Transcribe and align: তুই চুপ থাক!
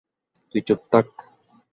তুই 0.49 0.61
চুপ 0.67 0.79
থাক! 0.91 1.07